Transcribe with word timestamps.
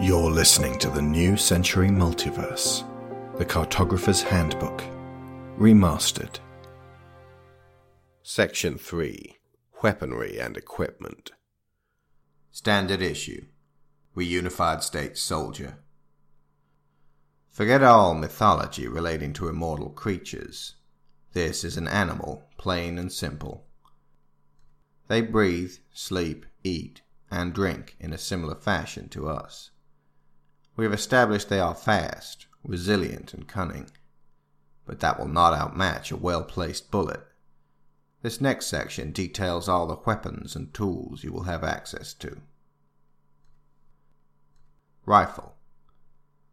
You're 0.00 0.30
listening 0.30 0.78
to 0.78 0.90
the 0.90 1.02
New 1.02 1.36
Century 1.36 1.88
Multiverse, 1.88 2.84
the 3.36 3.44
Cartographer's 3.44 4.22
Handbook, 4.22 4.84
remastered. 5.58 6.38
Section 8.22 8.78
3 8.78 9.38
Weaponry 9.82 10.38
and 10.38 10.56
Equipment. 10.56 11.32
Standard 12.52 13.02
Issue 13.02 13.46
Reunified 14.16 14.84
States 14.84 15.20
Soldier. 15.20 15.78
Forget 17.50 17.82
all 17.82 18.14
mythology 18.14 18.86
relating 18.86 19.32
to 19.32 19.48
immortal 19.48 19.90
creatures. 19.90 20.76
This 21.32 21.64
is 21.64 21.76
an 21.76 21.88
animal, 21.88 22.44
plain 22.56 22.98
and 22.98 23.12
simple. 23.12 23.66
They 25.08 25.22
breathe, 25.22 25.72
sleep, 25.92 26.46
eat, 26.62 27.02
and 27.32 27.52
drink 27.52 27.96
in 27.98 28.12
a 28.12 28.18
similar 28.18 28.54
fashion 28.54 29.08
to 29.08 29.28
us. 29.28 29.72
We 30.78 30.84
have 30.84 30.94
established 30.94 31.48
they 31.48 31.58
are 31.58 31.74
fast, 31.74 32.46
resilient, 32.62 33.34
and 33.34 33.48
cunning. 33.48 33.90
But 34.86 35.00
that 35.00 35.18
will 35.18 35.26
not 35.26 35.52
outmatch 35.52 36.12
a 36.12 36.16
well 36.16 36.44
placed 36.44 36.92
bullet. 36.92 37.26
This 38.22 38.40
next 38.40 38.66
section 38.66 39.10
details 39.10 39.68
all 39.68 39.88
the 39.88 39.98
weapons 40.06 40.54
and 40.54 40.72
tools 40.72 41.24
you 41.24 41.32
will 41.32 41.42
have 41.42 41.64
access 41.64 42.14
to. 42.14 42.42
Rifle. 45.04 45.56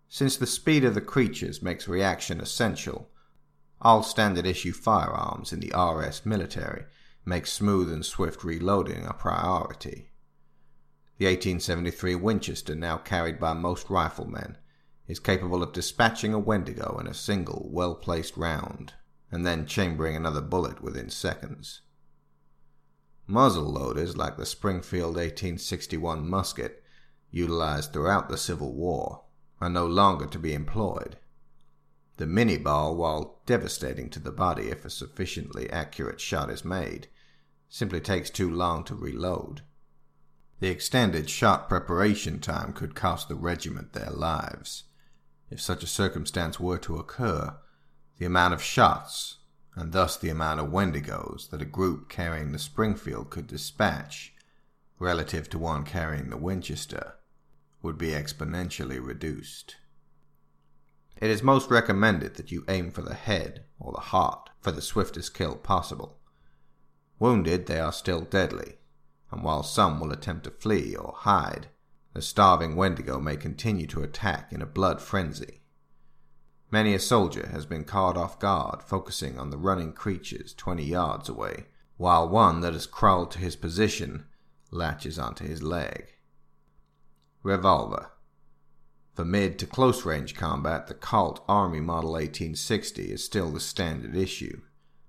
Since 0.09 0.37
the 0.37 0.47
speed 0.47 0.83
of 0.83 0.95
the 0.95 1.01
creatures 1.01 1.61
makes 1.61 1.87
reaction 1.87 2.41
essential, 2.41 3.11
all 3.79 4.01
standard 4.01 4.47
issue 4.47 4.73
firearms 4.73 5.53
in 5.53 5.59
the 5.59 5.71
RS 5.77 6.25
military 6.25 6.85
make 7.25 7.45
smooth 7.45 7.93
and 7.93 8.03
swift 8.03 8.43
reloading 8.43 9.05
a 9.05 9.13
priority. 9.13 10.09
The 11.17 11.27
1873 11.27 12.15
Winchester, 12.15 12.75
now 12.75 12.97
carried 12.97 13.39
by 13.39 13.53
most 13.53 13.89
riflemen, 13.89 14.57
is 15.07 15.19
capable 15.19 15.63
of 15.63 15.71
dispatching 15.71 16.33
a 16.33 16.39
Wendigo 16.39 16.97
in 16.99 17.07
a 17.07 17.13
single, 17.13 17.69
well 17.71 17.95
placed 17.95 18.35
round, 18.35 18.93
and 19.31 19.45
then 19.45 19.65
chambering 19.65 20.15
another 20.15 20.41
bullet 20.41 20.81
within 20.81 21.09
seconds. 21.09 21.81
Muzzle 23.27 23.71
loaders 23.71 24.17
like 24.17 24.35
the 24.35 24.45
Springfield 24.45 25.15
1861 25.15 26.29
musket, 26.29 26.83
utilized 27.31 27.93
throughout 27.93 28.27
the 28.27 28.37
Civil 28.37 28.73
War, 28.73 29.23
are 29.61 29.69
no 29.69 29.85
longer 29.87 30.25
to 30.27 30.37
be 30.37 30.53
employed. 30.53 31.17
The 32.17 32.25
Minié 32.25 32.61
ball, 32.61 32.95
while 32.95 33.41
devastating 33.45 34.09
to 34.09 34.19
the 34.19 34.31
body 34.31 34.67
if 34.69 34.83
a 34.83 34.89
sufficiently 34.89 35.69
accurate 35.69 36.19
shot 36.19 36.49
is 36.49 36.65
made, 36.65 37.07
simply 37.69 38.01
takes 38.01 38.29
too 38.29 38.49
long 38.49 38.83
to 38.83 38.95
reload. 38.95 39.61
The 40.59 40.69
extended 40.69 41.29
shot 41.29 41.67
preparation 41.67 42.39
time 42.39 42.71
could 42.71 42.95
cost 42.95 43.27
the 43.27 43.35
regiment 43.35 43.91
their 43.91 44.09
lives. 44.09 44.85
If 45.49 45.59
such 45.59 45.83
a 45.83 45.87
circumstance 45.87 46.59
were 46.59 46.77
to 46.79 46.97
occur, 46.97 47.57
the 48.17 48.25
amount 48.25 48.53
of 48.53 48.63
shots, 48.63 49.39
and 49.75 49.91
thus 49.91 50.15
the 50.15 50.29
amount 50.29 50.61
of 50.61 50.71
Wendigos 50.71 51.49
that 51.49 51.61
a 51.61 51.65
group 51.65 52.07
carrying 52.07 52.51
the 52.51 52.59
Springfield 52.59 53.29
could 53.29 53.47
dispatch, 53.47 54.33
relative 54.97 55.49
to 55.49 55.59
one 55.59 55.83
carrying 55.83 56.29
the 56.29 56.37
Winchester, 56.37 57.15
would 57.81 57.97
be 57.97 58.11
exponentially 58.11 59.05
reduced. 59.05 59.75
It 61.17 61.29
is 61.29 61.43
most 61.43 61.69
recommended 61.69 62.35
that 62.35 62.51
you 62.51 62.63
aim 62.69 62.91
for 62.91 63.01
the 63.01 63.13
head 63.13 63.65
or 63.77 63.91
the 63.91 63.99
heart 63.99 64.49
for 64.61 64.71
the 64.71 64.81
swiftest 64.81 65.33
kill 65.33 65.55
possible. 65.57 66.17
Wounded, 67.19 67.65
they 67.65 67.79
are 67.79 67.93
still 67.93 68.21
deadly, 68.21 68.77
and 69.35 69.43
while 69.43 69.63
some 69.63 69.99
will 69.99 70.13
attempt 70.13 70.45
to 70.45 70.49
flee 70.49 70.95
or 70.95 71.13
hide, 71.13 71.67
the 72.13 72.21
starving 72.21 72.77
Wendigo 72.77 73.19
may 73.19 73.35
continue 73.35 73.85
to 73.85 74.01
attack 74.01 74.53
in 74.53 74.61
a 74.61 74.65
blood 74.65 75.01
frenzy. 75.01 75.61
Many 76.71 76.93
a 76.93 76.99
soldier 76.99 77.47
has 77.47 77.65
been 77.65 77.83
caught 77.83 78.15
off 78.15 78.39
guard 78.39 78.81
focusing 78.81 79.37
on 79.37 79.49
the 79.49 79.57
running 79.57 79.91
creatures 79.91 80.53
twenty 80.53 80.85
yards 80.85 81.27
away, 81.27 81.65
while 81.97 82.29
one 82.29 82.61
that 82.61 82.71
has 82.71 82.87
crawled 82.87 83.29
to 83.31 83.39
his 83.39 83.57
position 83.57 84.25
latches 84.71 85.19
onto 85.19 85.45
his 85.45 85.61
leg. 85.61 86.13
Revolver. 87.43 88.11
For 89.15 89.25
mid 89.25 89.59
to 89.59 89.67
close 89.67 90.05
range 90.05 90.33
combat, 90.33 90.87
the 90.87 90.93
Colt 90.93 91.43
Army 91.47 91.81
Model 91.81 92.13
1860 92.13 93.11
is 93.11 93.23
still 93.23 93.51
the 93.51 93.59
standard 93.59 94.15
issue, 94.15 94.61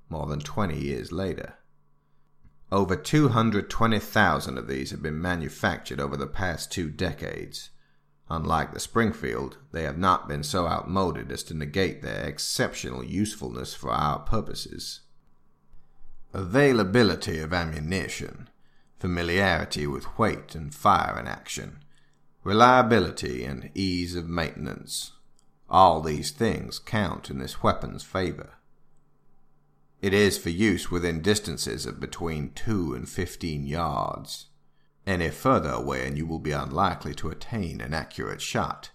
more 0.09 0.27
than 0.27 0.41
20 0.41 0.77
years 0.77 1.13
later. 1.13 1.56
Over 2.73 2.97
220,000 2.97 4.59
of 4.59 4.67
these 4.67 4.91
have 4.91 5.03
been 5.03 5.23
manufactured 5.23 6.01
over 6.01 6.17
the 6.17 6.27
past 6.27 6.73
two 6.73 6.91
decades. 6.91 7.71
Unlike 8.29 8.75
the 8.75 8.81
Springfield, 8.81 9.59
they 9.71 9.85
have 9.85 9.99
not 9.99 10.27
been 10.27 10.43
so 10.43 10.67
outmoded 10.67 11.31
as 11.31 11.45
to 11.45 11.55
negate 11.55 12.03
their 12.03 12.25
exceptional 12.25 13.05
usefulness 13.05 13.73
for 13.73 13.93
our 13.93 14.19
purposes. 14.19 15.03
Availability 16.33 17.39
of 17.39 17.53
ammunition, 17.53 18.51
familiarity 18.99 19.87
with 19.87 20.19
weight 20.19 20.57
and 20.57 20.75
fire 20.75 21.17
in 21.21 21.29
action, 21.29 21.79
reliability 22.43 23.45
and 23.45 23.71
ease 23.75 24.17
of 24.17 24.29
maintenance. 24.29 25.13
All 25.71 26.01
these 26.01 26.33
things 26.33 26.81
count 26.81 27.31
in 27.31 27.39
this 27.39 27.63
weapon's 27.63 28.03
favor. 28.03 28.55
It 30.03 30.13
is 30.13 30.37
for 30.37 30.51
use 30.51 30.91
within 30.91 31.23
distances 31.23 31.87
of 31.87 32.01
between 32.01 32.53
2 32.53 32.95
and 32.95 33.09
15 33.09 33.67
yards. 33.67 34.47
Any 35.07 35.31
further 35.31 35.71
away 35.71 36.07
and 36.07 36.19
you 36.19 36.27
will 36.27 36.39
be 36.39 36.53
unlikely 36.53 37.15
to 37.15 37.31
attain 37.31 37.81
an 37.81 37.95
accurate 37.95 38.43
shot. 38.43 38.91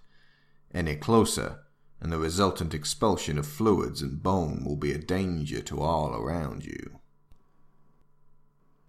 Any 0.73 0.95
closer, 0.95 1.59
and 1.99 2.11
the 2.11 2.17
resultant 2.17 2.73
expulsion 2.73 3.37
of 3.37 3.47
fluids 3.47 4.01
and 4.01 4.21
bone 4.21 4.63
will 4.65 4.75
be 4.75 4.91
a 4.91 4.97
danger 4.97 5.61
to 5.61 5.81
all 5.81 6.13
around 6.15 6.65
you. 6.65 6.99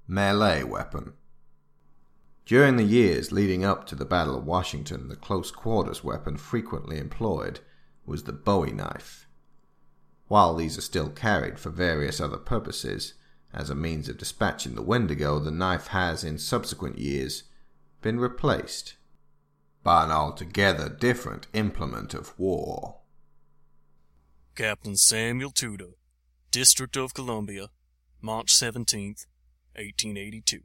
Melee 0.06 0.64
weapon. 0.64 1.14
During 2.44 2.76
the 2.76 2.84
years 2.84 3.32
leading 3.32 3.64
up 3.64 3.86
to 3.86 3.94
the 3.94 4.04
Battle 4.04 4.36
of 4.36 4.44
Washington, 4.44 5.08
the 5.08 5.16
close 5.16 5.50
quarters 5.50 6.02
weapon 6.02 6.36
frequently 6.36 6.98
employed 6.98 7.60
was 8.04 8.24
the 8.24 8.32
bowie 8.32 8.72
knife. 8.72 9.21
While 10.32 10.54
these 10.54 10.78
are 10.78 10.80
still 10.80 11.10
carried 11.10 11.58
for 11.58 11.68
various 11.68 12.18
other 12.18 12.38
purposes, 12.38 13.12
as 13.52 13.68
a 13.68 13.74
means 13.74 14.08
of 14.08 14.16
dispatching 14.16 14.74
the 14.74 14.80
Wendigo, 14.80 15.38
the 15.38 15.50
knife 15.50 15.88
has 15.88 16.24
in 16.24 16.38
subsequent 16.38 16.96
years 16.96 17.42
been 18.00 18.18
replaced 18.18 18.96
by 19.82 20.04
an 20.04 20.10
altogether 20.10 20.88
different 20.88 21.48
implement 21.52 22.14
of 22.14 22.32
war. 22.38 23.00
Captain 24.54 24.96
Samuel 24.96 25.50
Tudor, 25.50 25.98
District 26.50 26.96
of 26.96 27.12
Columbia, 27.12 27.68
March 28.22 28.54
17th, 28.54 29.26
1882. 29.74 30.60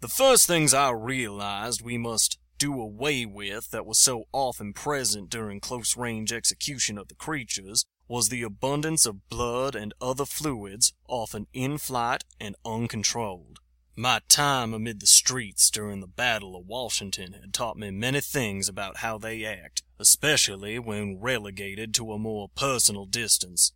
The 0.00 0.08
first 0.08 0.48
things 0.48 0.74
I 0.74 0.90
realized 0.90 1.82
we 1.82 1.98
must 1.98 2.36
do 2.58 2.80
away 2.80 3.24
with 3.24 3.70
that 3.70 3.86
was 3.86 4.00
so 4.00 4.24
often 4.32 4.72
present 4.72 5.30
during 5.30 5.60
close 5.60 5.96
range 5.96 6.32
execution 6.32 6.98
of 6.98 7.06
the 7.06 7.14
creatures 7.14 7.84
was 8.10 8.28
the 8.28 8.42
abundance 8.42 9.06
of 9.06 9.28
blood 9.28 9.76
and 9.76 9.94
other 10.00 10.24
fluids, 10.24 10.92
often 11.06 11.46
in 11.52 11.78
flight 11.78 12.24
and 12.40 12.56
uncontrolled. 12.64 13.60
My 13.94 14.20
time 14.26 14.74
amid 14.74 14.98
the 14.98 15.06
streets 15.06 15.70
during 15.70 16.00
the 16.00 16.08
Battle 16.08 16.56
of 16.56 16.66
Washington 16.66 17.34
had 17.34 17.54
taught 17.54 17.76
me 17.76 17.92
many 17.92 18.20
things 18.20 18.68
about 18.68 18.96
how 18.96 19.16
they 19.16 19.44
act, 19.44 19.84
especially 20.00 20.76
when 20.80 21.20
relegated 21.20 21.94
to 21.94 22.12
a 22.12 22.18
more 22.18 22.48
personal 22.56 23.06
distance. 23.06 23.70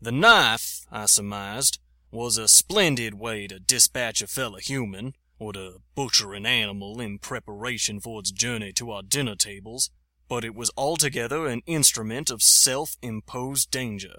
The 0.00 0.12
knife, 0.12 0.86
I 0.92 1.06
surmised, 1.06 1.80
was 2.12 2.38
a 2.38 2.46
splendid 2.46 3.14
way 3.14 3.48
to 3.48 3.58
dispatch 3.58 4.22
a 4.22 4.28
fellow 4.28 4.58
human, 4.58 5.14
or 5.40 5.52
to 5.52 5.80
butcher 5.96 6.32
an 6.34 6.46
animal 6.46 7.00
in 7.00 7.18
preparation 7.18 7.98
for 7.98 8.20
its 8.20 8.30
journey 8.30 8.72
to 8.74 8.92
our 8.92 9.02
dinner 9.02 9.34
tables, 9.34 9.90
but 10.28 10.44
it 10.44 10.54
was 10.54 10.70
altogether 10.76 11.46
an 11.46 11.62
instrument 11.66 12.30
of 12.30 12.42
self-imposed 12.42 13.70
danger 13.70 14.16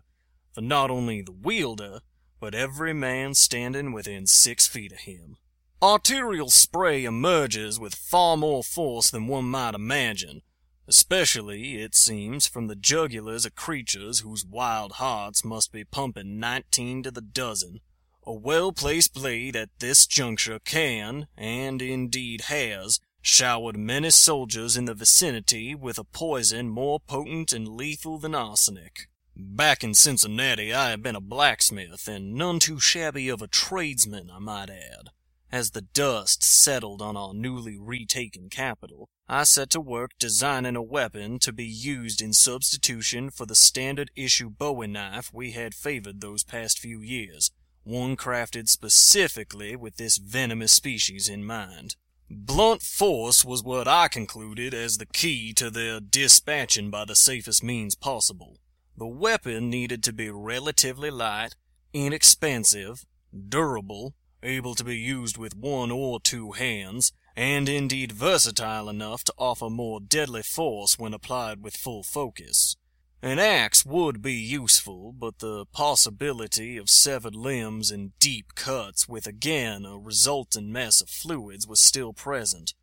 for 0.54 0.62
not 0.62 0.90
only 0.90 1.22
the 1.22 1.32
wielder, 1.32 2.00
but 2.40 2.56
every 2.56 2.94
man 2.94 3.34
standing 3.34 3.92
within 3.92 4.28
six 4.28 4.68
feet 4.68 4.92
of 4.92 5.00
him. 5.00 5.38
Arterial 5.82 6.50
spray 6.50 7.04
emerges 7.04 7.80
with 7.80 7.96
far 7.96 8.38
more 8.38 8.64
force 8.64 9.10
than 9.10 9.28
one 9.28 9.46
might 9.46 9.76
imagine, 9.76 10.42
especially, 10.88 11.82
it 11.82 11.96
seems, 11.96 12.48
from 12.48 12.68
the 12.68 12.76
jugulars 12.76 13.46
of 13.46 13.56
creatures 13.56 14.20
whose 14.20 14.46
wild 14.46 14.94
hearts 14.94 15.44
must 15.44 15.72
be 15.72 15.84
pumping 15.84 16.40
nineteen 16.40 17.04
to 17.04 17.12
the 17.12 17.22
dozen. 17.22 17.80
A 18.26 18.34
well-placed 18.34 19.14
blade 19.14 19.56
at 19.56 19.70
this 19.80 20.08
juncture 20.08 20.60
can, 20.60 21.28
and 21.38 21.82
indeed 21.82 22.42
has, 22.42 23.00
showered 23.26 23.76
many 23.76 24.12
soldiers 24.12 24.78
in 24.78 24.86
the 24.86 24.94
vicinity 24.94 25.74
with 25.74 25.98
a 25.98 26.04
poison 26.04 26.70
more 26.70 27.00
potent 27.00 27.52
and 27.52 27.68
lethal 27.68 28.20
than 28.20 28.36
arsenic. 28.36 29.10
Back 29.36 29.84
in 29.84 29.96
Cincinnati 29.96 30.72
I 30.72 30.92
had 30.92 31.02
been 31.02 31.16
a 31.16 31.22
blacksmith, 31.22 32.08
and 32.08 32.36
none 32.36 32.60
too 32.60 32.80
shabby 32.80 33.28
of 33.30 33.42
a 33.42 33.48
tradesman, 33.48 34.30
I 34.32 34.38
might 34.38 34.70
add. 34.70 35.10
As 35.52 35.72
the 35.72 35.82
dust 35.82 36.44
settled 36.44 37.02
on 37.02 37.18
our 37.18 37.34
newly 37.34 37.80
retaken 37.80 38.50
capital, 38.50 39.10
I 39.28 39.44
set 39.44 39.72
to 39.72 39.82
work 39.82 40.12
designing 40.20 40.76
a 40.76 40.84
weapon 40.84 41.40
to 41.40 41.52
be 41.52 41.66
used 41.66 42.22
in 42.22 42.32
substitution 42.32 43.32
for 43.32 43.48
the 43.48 43.56
standard 43.56 44.12
issue 44.16 44.52
bowie 44.52 44.86
knife 44.86 45.34
we 45.34 45.52
had 45.52 45.74
favored 45.74 46.22
those 46.22 46.44
past 46.44 46.78
few 46.78 47.02
years, 47.02 47.50
one 47.84 48.16
crafted 48.16 48.70
specifically 48.70 49.76
with 49.76 49.98
this 49.98 50.18
venomous 50.18 50.74
species 50.74 51.28
in 51.28 51.44
mind. 51.44 51.96
Blunt 52.30 52.82
force 52.82 53.46
was 53.46 53.64
what 53.64 53.88
I 53.88 54.08
concluded 54.08 54.74
as 54.74 54.98
the 54.98 55.06
key 55.06 55.54
to 55.54 55.70
their 55.70 56.00
dispatching 56.00 56.90
by 56.90 57.06
the 57.06 57.16
safest 57.16 57.64
means 57.64 57.94
possible. 57.94 58.58
The 58.98 59.06
weapon 59.06 59.70
needed 59.70 60.02
to 60.04 60.14
be 60.14 60.32
relatively 60.32 61.12
light, 61.12 61.56
inexpensive, 61.94 63.06
durable, 63.48 64.16
able 64.42 64.74
to 64.74 64.84
be 64.84 64.98
used 64.98 65.38
with 65.38 65.56
one 65.56 65.92
or 65.92 66.20
two 66.20 66.54
hands, 66.54 67.12
and 67.36 67.70
indeed 67.70 68.12
versatile 68.12 68.90
enough 68.90 69.24
to 69.26 69.34
offer 69.38 69.70
more 69.70 70.00
deadly 70.00 70.42
force 70.42 70.98
when 70.98 71.14
applied 71.14 71.64
with 71.64 71.78
full 71.78 72.02
focus. 72.02 72.76
An 73.22 73.40
axe 73.40 73.86
would 73.86 74.22
be 74.22 74.34
useful, 74.34 75.12
but 75.12 75.40
the 75.40 75.66
possibility 75.66 76.78
of 76.78 76.90
severed 76.90 77.36
limbs 77.36 77.90
and 77.90 78.18
deep 78.20 78.54
cuts 78.56 79.08
with 79.08 79.26
again 79.26 79.86
a 79.86 79.98
resultant 79.98 80.68
mess 80.68 81.02
of 81.02 81.10
fluids 81.10 81.68
was 81.68 81.82
still 81.82 82.14
present. 82.14 82.74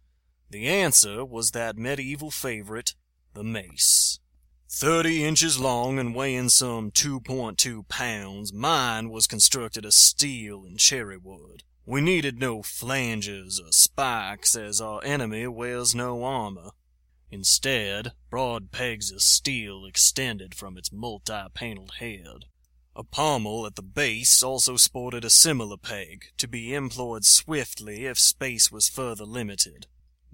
The 0.50 0.66
answer 0.66 1.24
was 1.24 1.52
that 1.52 1.78
medieval 1.78 2.30
favorite, 2.30 2.94
the 3.34 3.44
mace. 3.44 4.18
Thirty 4.68 5.22
inches 5.22 5.60
long 5.60 5.98
and 5.98 6.14
weighing 6.14 6.48
some 6.48 6.90
2.2 6.90 7.86
pounds, 7.88 8.52
mine 8.52 9.10
was 9.10 9.26
constructed 9.26 9.84
of 9.84 9.94
steel 9.94 10.64
and 10.64 10.78
cherry 10.78 11.18
wood. 11.18 11.62
We 11.84 12.00
needed 12.00 12.38
no 12.38 12.62
flanges 12.62 13.60
or 13.64 13.70
spikes, 13.70 14.56
as 14.56 14.80
our 14.80 15.04
enemy 15.04 15.46
wears 15.46 15.94
no 15.94 16.24
armor. 16.24 16.70
Instead, 17.32 18.12
broad 18.28 18.70
pegs 18.70 19.10
of 19.10 19.22
steel 19.22 19.86
extended 19.86 20.54
from 20.54 20.76
its 20.76 20.92
multi-paneled 20.92 21.94
head. 21.98 22.44
A 22.94 23.02
pommel 23.02 23.64
at 23.64 23.74
the 23.74 23.82
base 23.82 24.42
also 24.42 24.76
sported 24.76 25.24
a 25.24 25.30
similar 25.30 25.78
peg, 25.78 26.26
to 26.36 26.46
be 26.46 26.74
employed 26.74 27.24
swiftly 27.24 28.04
if 28.04 28.18
space 28.18 28.70
was 28.70 28.90
further 28.90 29.24
limited. 29.24 29.86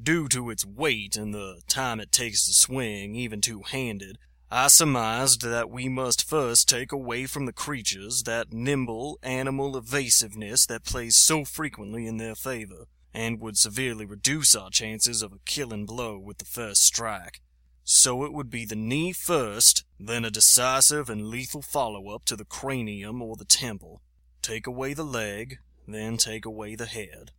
Due 0.02 0.26
to 0.28 0.50
its 0.50 0.66
weight 0.66 1.16
and 1.16 1.32
the 1.32 1.62
time 1.68 2.00
it 2.00 2.10
takes 2.10 2.44
to 2.46 2.52
swing, 2.52 3.14
even 3.14 3.40
two-handed, 3.40 4.18
I 4.50 4.66
surmised 4.66 5.42
that 5.42 5.70
we 5.70 5.88
must 5.88 6.28
first 6.28 6.68
take 6.68 6.90
away 6.90 7.26
from 7.26 7.46
the 7.46 7.52
creatures 7.52 8.24
that 8.24 8.52
nimble 8.52 9.20
animal 9.22 9.76
evasiveness 9.76 10.66
that 10.66 10.84
plays 10.84 11.16
so 11.16 11.44
frequently 11.44 12.08
in 12.08 12.16
their 12.16 12.34
favor 12.34 12.86
and 13.18 13.40
would 13.40 13.58
severely 13.58 14.06
reduce 14.06 14.54
our 14.54 14.70
chances 14.70 15.22
of 15.22 15.32
a 15.32 15.40
killing 15.44 15.84
blow 15.84 16.16
with 16.16 16.38
the 16.38 16.44
first 16.44 16.84
strike. 16.84 17.40
So 17.82 18.22
it 18.22 18.32
would 18.32 18.48
be 18.48 18.64
the 18.64 18.76
knee 18.76 19.12
first, 19.12 19.84
then 19.98 20.24
a 20.24 20.30
decisive 20.30 21.10
and 21.10 21.26
lethal 21.26 21.60
follow-up 21.60 22.24
to 22.26 22.36
the 22.36 22.44
cranium 22.44 23.20
or 23.20 23.34
the 23.34 23.44
temple. 23.44 24.02
Take 24.40 24.68
away 24.68 24.94
the 24.94 25.02
leg, 25.02 25.58
then 25.88 26.16
take 26.16 26.44
away 26.44 26.76
the 26.76 26.86
head. 26.86 27.32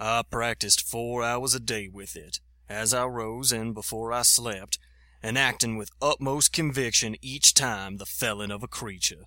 I 0.00 0.24
practiced 0.28 0.90
four 0.90 1.22
hours 1.22 1.54
a 1.54 1.60
day 1.60 1.86
with 1.86 2.16
it, 2.16 2.40
as 2.68 2.92
I 2.92 3.04
rose 3.04 3.52
and 3.52 3.74
before 3.74 4.12
I 4.12 4.22
slept, 4.22 4.80
and 5.22 5.38
acting 5.38 5.76
with 5.76 5.92
utmost 6.02 6.52
conviction 6.52 7.14
each 7.22 7.54
time 7.54 7.98
the 7.98 8.06
felling 8.06 8.50
of 8.50 8.64
a 8.64 8.68
creature. 8.68 9.26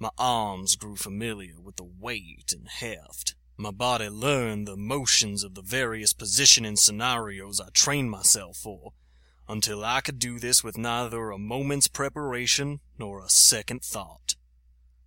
My 0.00 0.10
arms 0.18 0.74
grew 0.74 0.96
familiar 0.96 1.60
with 1.60 1.76
the 1.76 1.88
weight 2.00 2.52
and 2.52 2.66
heft. 2.66 3.36
My 3.56 3.70
body 3.70 4.08
learned 4.08 4.66
the 4.66 4.76
motions 4.76 5.44
of 5.44 5.54
the 5.54 5.62
various 5.62 6.12
positioning 6.12 6.76
scenarios 6.76 7.60
I 7.60 7.68
trained 7.74 8.10
myself 8.10 8.56
for, 8.56 8.92
until 9.48 9.84
I 9.84 10.00
could 10.00 10.18
do 10.18 10.38
this 10.38 10.64
with 10.64 10.78
neither 10.78 11.30
a 11.30 11.38
moment's 11.38 11.86
preparation 11.86 12.80
nor 12.98 13.20
a 13.20 13.28
second 13.28 13.82
thought. 13.82 14.36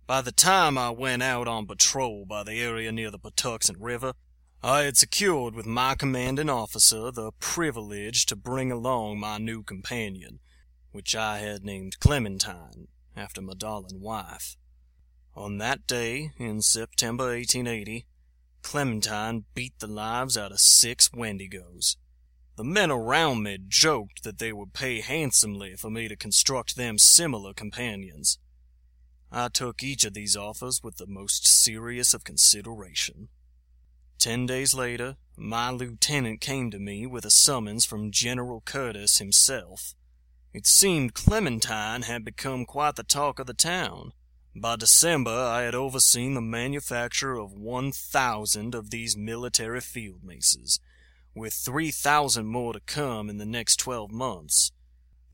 By 0.06 0.20
the 0.20 0.32
time 0.32 0.78
I 0.78 0.90
went 0.90 1.22
out 1.24 1.48
on 1.48 1.66
patrol 1.66 2.24
by 2.24 2.44
the 2.44 2.60
area 2.60 2.92
near 2.92 3.10
the 3.10 3.18
Patuxent 3.18 3.78
River, 3.80 4.12
I 4.62 4.82
had 4.82 4.96
secured 4.96 5.54
with 5.54 5.66
my 5.66 5.96
commanding 5.96 6.48
officer 6.48 7.10
the 7.10 7.32
privilege 7.40 8.24
to 8.26 8.36
bring 8.36 8.70
along 8.70 9.18
my 9.18 9.38
new 9.38 9.64
companion, 9.64 10.38
which 10.92 11.16
I 11.16 11.38
had 11.38 11.64
named 11.64 11.98
Clementine, 11.98 12.88
after 13.16 13.42
my 13.42 13.54
darling 13.54 14.00
wife. 14.00 14.56
On 15.34 15.58
that 15.58 15.86
day, 15.86 16.30
in 16.38 16.62
September 16.62 17.24
1880, 17.24 18.06
Clementine 18.66 19.44
beat 19.54 19.78
the 19.78 19.86
lives 19.86 20.36
out 20.36 20.50
of 20.50 20.58
six 20.58 21.10
Wendigos. 21.10 21.94
The 22.56 22.64
men 22.64 22.90
around 22.90 23.44
me 23.44 23.58
joked 23.68 24.24
that 24.24 24.40
they 24.40 24.52
would 24.52 24.72
pay 24.72 25.02
handsomely 25.02 25.76
for 25.76 25.88
me 25.88 26.08
to 26.08 26.16
construct 26.16 26.74
them 26.74 26.98
similar 26.98 27.54
companions. 27.54 28.40
I 29.30 29.50
took 29.50 29.84
each 29.84 30.04
of 30.04 30.14
these 30.14 30.36
offers 30.36 30.82
with 30.82 30.96
the 30.96 31.06
most 31.06 31.46
serious 31.46 32.12
of 32.12 32.24
consideration. 32.24 33.28
Ten 34.18 34.46
days 34.46 34.74
later, 34.74 35.14
my 35.36 35.70
lieutenant 35.70 36.40
came 36.40 36.72
to 36.72 36.80
me 36.80 37.06
with 37.06 37.24
a 37.24 37.30
summons 37.30 37.84
from 37.84 38.10
General 38.10 38.62
Curtis 38.62 39.18
himself. 39.18 39.94
It 40.52 40.66
seemed 40.66 41.14
Clementine 41.14 42.02
had 42.02 42.24
become 42.24 42.64
quite 42.64 42.96
the 42.96 43.04
talk 43.04 43.38
of 43.38 43.46
the 43.46 43.54
town. 43.54 44.10
By 44.58 44.76
December 44.76 45.30
I 45.30 45.62
had 45.62 45.74
overseen 45.74 46.32
the 46.32 46.40
manufacture 46.40 47.34
of 47.34 47.52
one 47.52 47.92
thousand 47.92 48.74
of 48.74 48.88
these 48.88 49.14
military 49.14 49.82
field 49.82 50.24
maces, 50.24 50.80
with 51.34 51.52
three 51.52 51.90
thousand 51.90 52.46
more 52.46 52.72
to 52.72 52.80
come 52.80 53.28
in 53.28 53.36
the 53.36 53.44
next 53.44 53.76
twelve 53.76 54.10
months. 54.10 54.72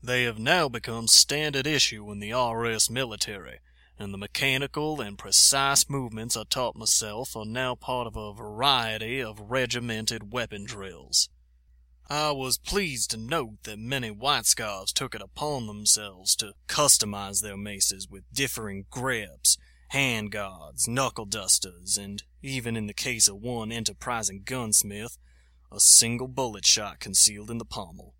They 0.01 0.23
have 0.23 0.39
now 0.39 0.67
become 0.67 1.07
standard 1.07 1.65
issue 1.65 2.11
in 2.11 2.19
the 2.19 2.33
RS 2.33 2.89
military, 2.89 3.61
and 3.97 4.13
the 4.13 4.17
mechanical 4.17 4.99
and 4.99 5.17
precise 5.17 5.89
movements 5.89 6.35
I 6.35 6.43
taught 6.43 6.75
myself 6.75 7.33
are 7.37 7.45
now 7.45 7.75
part 7.75 8.07
of 8.07 8.17
a 8.17 8.33
variety 8.33 9.21
of 9.21 9.49
regimented 9.49 10.33
weapon 10.33 10.65
drills. 10.65 11.29
I 12.09 12.31
was 12.31 12.57
pleased 12.57 13.11
to 13.11 13.17
note 13.17 13.63
that 13.63 13.79
many 13.79 14.11
White 14.11 14.45
Scarves 14.45 14.91
took 14.91 15.15
it 15.15 15.21
upon 15.21 15.67
themselves 15.67 16.35
to 16.37 16.53
customize 16.67 17.41
their 17.41 17.57
maces 17.57 18.09
with 18.09 18.23
differing 18.33 18.85
grips, 18.89 19.57
hand 19.89 20.31
guards, 20.31 20.87
knuckle 20.87 21.25
dusters, 21.25 21.97
and 21.97 22.23
even 22.41 22.75
in 22.75 22.87
the 22.87 22.93
case 22.93 23.27
of 23.27 23.37
one 23.37 23.71
enterprising 23.71 24.41
gunsmith, 24.43 25.17
a 25.71 25.79
single 25.79 26.27
bullet 26.27 26.65
shot 26.65 26.99
concealed 26.99 27.49
in 27.49 27.57
the 27.57 27.65
pommel. 27.65 28.13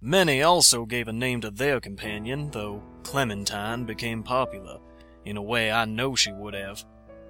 Many 0.00 0.42
also 0.42 0.84
gave 0.84 1.08
a 1.08 1.12
name 1.12 1.40
to 1.40 1.50
their 1.50 1.80
companion, 1.80 2.50
though 2.50 2.82
Clementine 3.02 3.84
became 3.84 4.22
popular, 4.22 4.78
in 5.24 5.36
a 5.36 5.42
way 5.42 5.70
I 5.70 5.84
know 5.84 6.16
she 6.16 6.32
would 6.32 6.54
have, 6.54 6.84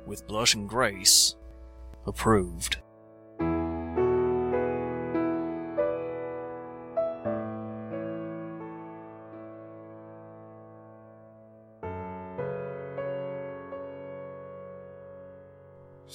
with 0.06 0.26
blushing 0.26 0.66
grace, 0.66 1.36
approved. 2.06 2.78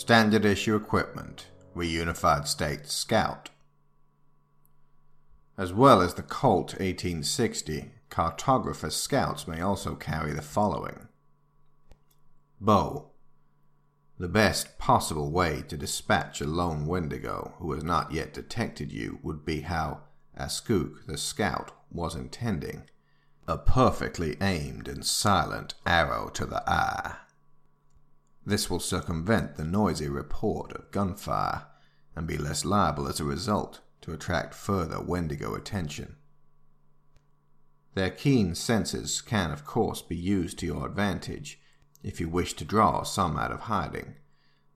Standard 0.01 0.45
issue 0.45 0.75
equipment, 0.75 1.45
Reunified 1.75 2.47
States 2.47 2.91
Scout. 2.91 3.51
As 5.59 5.73
well 5.73 6.01
as 6.01 6.15
the 6.15 6.23
Colt 6.23 6.71
1860, 6.71 7.91
cartographer 8.09 8.91
scouts 8.91 9.47
may 9.47 9.61
also 9.61 9.93
carry 9.93 10.33
the 10.33 10.41
following 10.41 11.07
Bow. 12.59 13.11
The 14.17 14.27
best 14.27 14.79
possible 14.79 15.29
way 15.29 15.63
to 15.67 15.77
dispatch 15.77 16.41
a 16.41 16.47
lone 16.47 16.87
Wendigo 16.87 17.53
who 17.59 17.71
has 17.73 17.83
not 17.83 18.11
yet 18.11 18.33
detected 18.33 18.91
you 18.91 19.19
would 19.21 19.45
be 19.45 19.61
how 19.61 20.01
Askook 20.35 21.05
the 21.05 21.15
scout 21.15 21.73
was 21.91 22.15
intending 22.15 22.89
a 23.47 23.55
perfectly 23.55 24.35
aimed 24.41 24.87
and 24.87 25.05
silent 25.05 25.75
arrow 25.85 26.31
to 26.33 26.47
the 26.47 26.67
eye. 26.67 27.17
This 28.45 28.69
will 28.69 28.79
circumvent 28.79 29.55
the 29.55 29.63
noisy 29.63 30.09
report 30.09 30.71
of 30.71 30.89
gunfire 30.91 31.67
and 32.15 32.25
be 32.25 32.37
less 32.37 32.65
liable 32.65 33.07
as 33.07 33.19
a 33.19 33.23
result 33.23 33.81
to 34.01 34.13
attract 34.13 34.55
further 34.55 34.99
Wendigo 34.99 35.53
attention. 35.53 36.15
Their 37.93 38.09
keen 38.09 38.55
senses 38.55 39.21
can, 39.21 39.51
of 39.51 39.65
course, 39.65 40.01
be 40.01 40.15
used 40.15 40.57
to 40.59 40.65
your 40.65 40.87
advantage 40.87 41.59
if 42.03 42.19
you 42.19 42.29
wish 42.29 42.53
to 42.55 42.65
draw 42.65 43.03
some 43.03 43.37
out 43.37 43.51
of 43.51 43.61
hiding. 43.61 44.15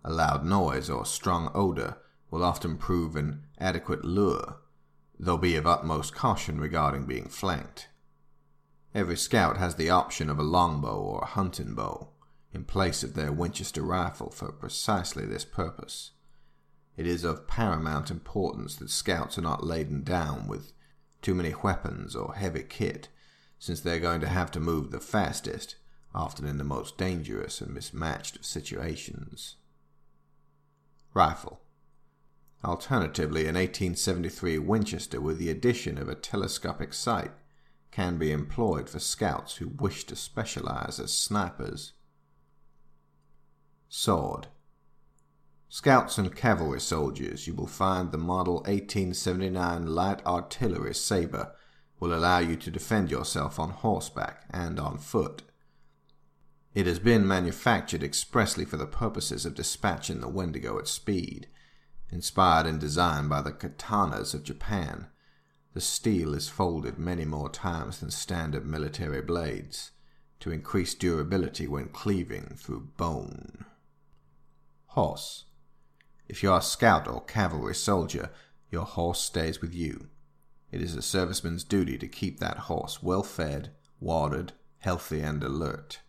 A 0.03 0.11
loud 0.11 0.45
noise 0.45 0.89
or 0.89 1.05
strong 1.05 1.49
odor 1.55 1.97
will 2.29 2.43
often 2.43 2.77
prove 2.77 3.15
an 3.15 3.47
adequate 3.57 4.05
lure, 4.05 4.57
though 5.17 5.37
be 5.37 5.55
of 5.55 5.65
utmost 5.65 6.13
caution 6.13 6.59
regarding 6.59 7.05
being 7.05 7.29
flanked. 7.29 7.87
Every 8.93 9.17
scout 9.17 9.57
has 9.57 9.75
the 9.75 9.89
option 9.89 10.29
of 10.29 10.37
a 10.37 10.43
longbow 10.43 10.99
or 11.01 11.21
a 11.21 11.27
hunting 11.27 11.73
bow 11.73 12.11
in 12.55 12.63
place 12.63 13.03
of 13.03 13.13
their 13.13 13.33
Winchester 13.33 13.81
rifle 13.81 14.29
for 14.29 14.49
precisely 14.49 15.25
this 15.25 15.43
purpose. 15.43 16.11
It 16.95 17.05
is 17.05 17.25
of 17.25 17.47
paramount 17.47 18.09
importance 18.09 18.77
that 18.77 18.89
scouts 18.89 19.37
are 19.37 19.41
not 19.41 19.65
laden 19.65 20.03
down 20.03 20.47
with 20.47 20.71
too 21.21 21.35
many 21.35 21.53
weapons 21.53 22.15
or 22.15 22.33
heavy 22.33 22.63
kit, 22.63 23.09
since 23.59 23.81
they 23.81 23.97
are 23.97 23.99
going 23.99 24.21
to 24.21 24.29
have 24.29 24.51
to 24.51 24.61
move 24.61 24.91
the 24.91 25.01
fastest, 25.01 25.75
often 26.13 26.45
in 26.47 26.57
the 26.57 26.63
most 26.63 26.97
dangerous 26.97 27.59
and 27.59 27.73
mismatched 27.73 28.37
of 28.37 28.45
situations. 28.45 29.57
Rifle. 31.13 31.59
Alternatively, 32.63 33.41
an 33.41 33.55
1873 33.55 34.59
Winchester 34.59 35.19
with 35.19 35.39
the 35.39 35.49
addition 35.49 35.97
of 35.97 36.07
a 36.07 36.15
telescopic 36.15 36.93
sight 36.93 37.31
can 37.91 38.17
be 38.17 38.31
employed 38.31 38.89
for 38.89 38.99
scouts 38.99 39.57
who 39.57 39.67
wish 39.67 40.05
to 40.05 40.15
specialize 40.15 41.01
as 41.01 41.13
snipers. 41.13 41.91
Sword. 43.97 44.47
Scouts 45.69 46.17
and 46.17 46.35
cavalry 46.35 46.81
soldiers, 46.81 47.47
you 47.47 47.53
will 47.53 47.65
find 47.65 48.11
the 48.11 48.17
Model 48.17 48.55
1879 48.65 49.87
Light 49.87 50.23
Artillery 50.25 50.93
Sabre 50.93 51.53
will 52.01 52.13
allow 52.13 52.39
you 52.39 52.57
to 52.57 52.69
defend 52.69 53.09
yourself 53.09 53.57
on 53.57 53.69
horseback 53.69 54.43
and 54.51 54.81
on 54.81 54.97
foot. 54.97 55.43
It 56.73 56.87
has 56.87 56.99
been 56.99 57.25
manufactured 57.25 58.03
expressly 58.03 58.65
for 58.65 58.75
the 58.75 58.85
purposes 58.85 59.45
of 59.45 59.55
dispatching 59.55 60.19
the 60.19 60.27
Wendigo 60.27 60.77
at 60.77 60.89
speed. 60.89 61.47
Inspired 62.11 62.67
and 62.67 62.81
designed 62.81 63.29
by 63.29 63.41
the 63.41 63.53
katanas 63.53 64.33
of 64.33 64.43
Japan, 64.43 65.07
the 65.73 65.79
steel 65.79 66.35
is 66.35 66.49
folded 66.49 66.99
many 66.99 67.23
more 67.23 67.49
times 67.49 68.01
than 68.01 68.11
standard 68.11 68.65
military 68.65 69.21
blades 69.21 69.91
to 70.41 70.51
increase 70.51 70.93
durability 70.93 71.65
when 71.65 71.87
cleaving 71.87 72.57
through 72.57 72.89
bone. 72.97 73.65
Horse. 74.95 75.43
If 76.29 76.41
you 76.41 76.53
are 76.53 76.59
a 76.59 76.61
scout 76.61 77.05
or 77.05 77.19
cavalry 77.19 77.75
soldier, 77.75 78.29
your 78.71 78.85
horse 78.85 79.19
stays 79.19 79.59
with 79.59 79.75
you. 79.75 80.07
It 80.71 80.81
is 80.81 80.95
a 80.95 81.01
serviceman's 81.01 81.65
duty 81.65 81.97
to 81.97 82.07
keep 82.07 82.39
that 82.39 82.69
horse 82.69 83.03
well 83.03 83.21
fed, 83.21 83.71
watered, 83.99 84.53
healthy, 84.77 85.19
and 85.19 85.43
alert. 85.43 85.99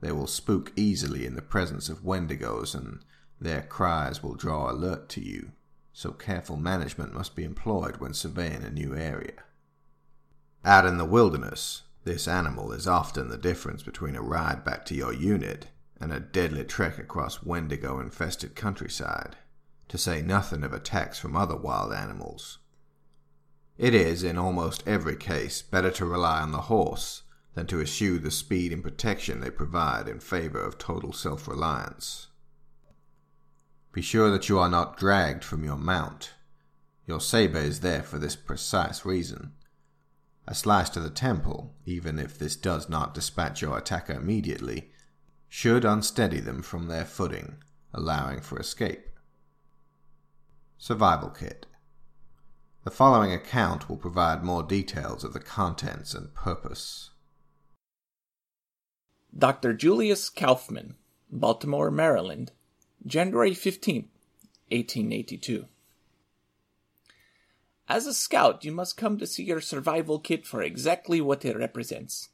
They 0.00 0.10
will 0.10 0.26
spook 0.26 0.72
easily 0.74 1.24
in 1.24 1.36
the 1.36 1.40
presence 1.40 1.88
of 1.88 2.02
wendigos, 2.02 2.74
and 2.74 3.04
their 3.40 3.62
cries 3.62 4.24
will 4.24 4.34
draw 4.34 4.72
alert 4.72 5.08
to 5.10 5.20
you, 5.20 5.52
so 5.92 6.10
careful 6.10 6.56
management 6.56 7.14
must 7.14 7.36
be 7.36 7.44
employed 7.44 7.98
when 7.98 8.12
surveying 8.12 8.64
a 8.64 8.70
new 8.70 8.96
area. 8.96 9.44
Out 10.64 10.84
in 10.84 10.98
the 10.98 11.04
wilderness, 11.04 11.82
this 12.02 12.26
animal 12.26 12.72
is 12.72 12.88
often 12.88 13.28
the 13.28 13.38
difference 13.38 13.84
between 13.84 14.16
a 14.16 14.20
ride 14.20 14.64
back 14.64 14.84
to 14.86 14.96
your 14.96 15.12
unit 15.12 15.68
and 16.04 16.12
a 16.12 16.20
deadly 16.20 16.62
trek 16.62 16.98
across 16.98 17.42
wendigo 17.42 17.98
infested 17.98 18.54
countryside, 18.54 19.36
to 19.88 19.96
say 19.96 20.20
nothing 20.20 20.62
of 20.62 20.74
attacks 20.74 21.18
from 21.18 21.34
other 21.34 21.56
wild 21.56 21.94
animals. 21.94 22.58
It 23.78 23.94
is, 23.94 24.22
in 24.22 24.36
almost 24.36 24.86
every 24.86 25.16
case, 25.16 25.62
better 25.62 25.90
to 25.92 26.04
rely 26.04 26.42
on 26.42 26.52
the 26.52 26.68
horse 26.68 27.22
than 27.54 27.66
to 27.68 27.80
eschew 27.80 28.18
the 28.18 28.30
speed 28.30 28.70
and 28.70 28.82
protection 28.82 29.40
they 29.40 29.48
provide 29.48 30.06
in 30.06 30.20
favor 30.20 30.60
of 30.60 30.76
total 30.76 31.14
self 31.14 31.48
reliance. 31.48 32.26
Be 33.90 34.02
sure 34.02 34.30
that 34.30 34.50
you 34.50 34.58
are 34.58 34.68
not 34.68 34.98
dragged 34.98 35.42
from 35.42 35.64
your 35.64 35.78
mount. 35.78 36.34
Your 37.06 37.20
saber 37.20 37.60
is 37.60 37.80
there 37.80 38.02
for 38.02 38.18
this 38.18 38.36
precise 38.36 39.06
reason. 39.06 39.52
A 40.46 40.54
slice 40.54 40.90
to 40.90 41.00
the 41.00 41.08
temple, 41.08 41.74
even 41.86 42.18
if 42.18 42.38
this 42.38 42.56
does 42.56 42.90
not 42.90 43.14
dispatch 43.14 43.62
your 43.62 43.78
attacker 43.78 44.12
immediately, 44.12 44.90
should 45.56 45.84
unsteady 45.84 46.40
them 46.40 46.60
from 46.60 46.88
their 46.88 47.04
footing, 47.04 47.54
allowing 47.92 48.40
for 48.40 48.58
escape. 48.58 49.06
Survival 50.78 51.30
Kit 51.30 51.66
The 52.82 52.90
following 52.90 53.32
account 53.32 53.88
will 53.88 53.96
provide 53.96 54.42
more 54.42 54.64
details 54.64 55.22
of 55.22 55.32
the 55.32 55.38
contents 55.38 56.12
and 56.12 56.34
purpose. 56.34 57.10
Dr. 59.38 59.72
Julius 59.74 60.28
Kaufman, 60.28 60.96
Baltimore, 61.30 61.92
Maryland, 61.92 62.50
January 63.06 63.54
15, 63.54 64.08
1882. 64.72 65.66
As 67.88 68.08
a 68.08 68.12
scout, 68.12 68.64
you 68.64 68.72
must 68.72 68.96
come 68.96 69.18
to 69.18 69.26
see 69.26 69.44
your 69.44 69.60
survival 69.60 70.18
kit 70.18 70.48
for 70.48 70.62
exactly 70.62 71.20
what 71.20 71.44
it 71.44 71.56
represents 71.56 72.30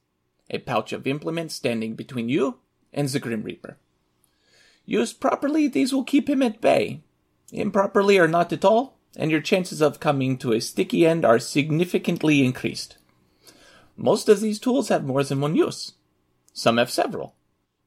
a 0.48 0.58
pouch 0.58 0.94
of 0.94 1.06
implements 1.06 1.54
standing 1.54 1.94
between 1.94 2.30
you 2.30 2.60
and 2.92 3.08
the 3.08 3.20
Grim 3.20 3.42
Reaper. 3.42 3.76
Used 4.84 5.20
properly, 5.20 5.68
these 5.68 5.92
will 5.92 6.04
keep 6.04 6.28
him 6.28 6.42
at 6.42 6.60
bay. 6.60 7.02
Improperly 7.52 8.18
or 8.18 8.28
not 8.28 8.52
at 8.52 8.64
all, 8.64 8.98
and 9.16 9.30
your 9.30 9.40
chances 9.40 9.80
of 9.80 10.00
coming 10.00 10.38
to 10.38 10.52
a 10.52 10.60
sticky 10.60 11.06
end 11.06 11.24
are 11.24 11.38
significantly 11.38 12.44
increased. 12.44 12.96
Most 13.96 14.28
of 14.28 14.40
these 14.40 14.58
tools 14.58 14.88
have 14.88 15.04
more 15.04 15.22
than 15.22 15.40
one 15.40 15.56
use. 15.56 15.92
Some 16.52 16.78
have 16.78 16.90
several. 16.90 17.34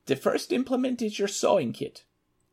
The 0.05 0.15
first 0.15 0.51
implement 0.51 1.01
is 1.01 1.17
your 1.17 1.27
sewing 1.27 1.74
kit. 1.74 2.03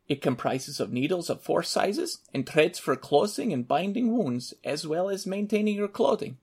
It 0.07 0.21
comprises 0.21 0.79
of 0.79 0.91
needles 0.91 1.29
of 1.29 1.41
four 1.41 1.63
sizes 1.63 2.19
and 2.33 2.45
threads 2.45 2.79
for 2.79 2.95
closing 2.95 3.53
and 3.53 3.67
binding 3.67 4.11
wounds 4.11 4.53
as 4.63 4.87
well 4.87 5.09
as 5.09 5.25
maintaining 5.25 5.75
your 5.75 5.87
clothing. 5.87 6.37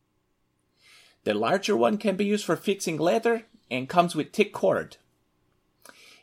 The 1.24 1.34
larger 1.34 1.76
one 1.76 1.98
can 1.98 2.16
be 2.16 2.24
used 2.24 2.44
for 2.44 2.56
fixing 2.56 2.96
leather 2.96 3.44
and 3.70 3.88
comes 3.88 4.14
with 4.14 4.32
thick 4.32 4.52
cord. 4.52 4.96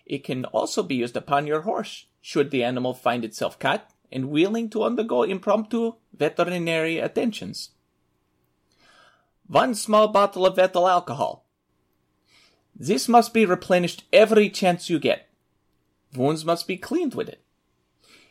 It 0.06 0.24
can 0.24 0.46
also 0.46 0.84
be 0.84 0.96
used 0.96 1.18
upon 1.18 1.48
your 1.48 1.62
horse, 1.62 2.06
should 2.22 2.52
the 2.52 2.64
animal 2.64 2.94
find 2.94 3.26
itself 3.26 3.58
cut 3.58 3.90
and 4.12 4.30
willing 4.30 4.70
to 4.70 4.84
undergo 4.84 5.24
impromptu 5.24 5.96
veterinary 6.14 7.00
attentions. 7.00 7.72
One 9.48 9.76
small 9.76 10.08
bottle 10.08 10.46
of 10.46 10.58
ethyl 10.58 10.88
alcohol. 10.88 11.46
This 12.76 13.08
must 13.08 13.34
be 13.34 13.46
replenished 13.46 14.04
every 14.12 14.50
chance 14.50 14.90
you 14.90 15.00
get. 15.00 15.30
Wounds 16.16 16.46
must 16.46 16.68
be 16.68 16.78
cleaned 16.78 17.16
with 17.16 17.30
it. 17.30 17.42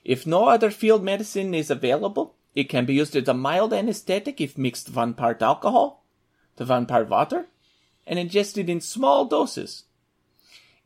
If 0.04 0.26
no 0.26 0.48
other 0.48 0.70
field 0.70 1.02
medicine 1.02 1.54
is 1.54 1.70
available, 1.70 2.36
it 2.54 2.68
can 2.68 2.84
be 2.84 2.94
used 2.94 3.16
as 3.16 3.26
a 3.26 3.34
mild 3.34 3.72
anesthetic 3.72 4.40
if 4.40 4.58
mixed 4.58 4.94
one 4.94 5.14
part 5.14 5.42
alcohol 5.42 6.04
to 6.56 6.64
one 6.64 6.86
part 6.86 7.08
water 7.08 7.46
and 8.06 8.18
ingested 8.18 8.68
in 8.68 8.80
small 8.80 9.24
doses 9.24 9.84